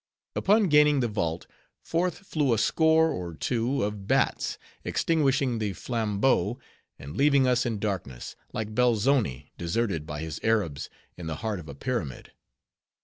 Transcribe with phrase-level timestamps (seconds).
[0.35, 1.45] Upon gaining the vault,
[1.83, 6.57] forth flew a score or two of bats, extinguishing the flambeau,
[6.97, 11.69] and leaving us in darkness, like Belzoni deserted by his Arabs in the heart of
[11.69, 12.31] a pyramid.